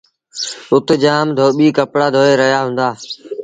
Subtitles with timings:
[0.71, 2.87] اُت جآم ڌوٻيٚ ڪپڙآ دوئي رهيآ هُݩدآ۔